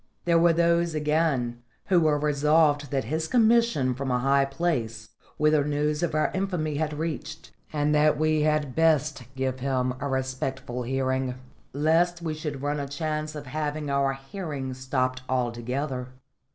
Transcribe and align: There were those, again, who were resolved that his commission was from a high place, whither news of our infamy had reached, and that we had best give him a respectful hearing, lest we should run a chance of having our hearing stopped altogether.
There 0.25 0.39
were 0.39 0.51
those, 0.51 0.95
again, 0.95 1.61
who 1.89 1.99
were 1.99 2.17
resolved 2.17 2.89
that 2.89 3.03
his 3.03 3.27
commission 3.27 3.89
was 3.89 3.97
from 3.97 4.09
a 4.09 4.17
high 4.17 4.45
place, 4.45 5.09
whither 5.37 5.63
news 5.63 6.01
of 6.01 6.15
our 6.15 6.31
infamy 6.33 6.77
had 6.77 6.93
reached, 6.97 7.51
and 7.71 7.93
that 7.93 8.17
we 8.17 8.41
had 8.41 8.73
best 8.73 9.21
give 9.35 9.59
him 9.59 9.93
a 9.99 10.07
respectful 10.07 10.81
hearing, 10.81 11.35
lest 11.71 12.19
we 12.19 12.33
should 12.33 12.63
run 12.63 12.79
a 12.79 12.87
chance 12.87 13.35
of 13.35 13.45
having 13.45 13.91
our 13.91 14.13
hearing 14.13 14.73
stopped 14.73 15.21
altogether. 15.29 16.07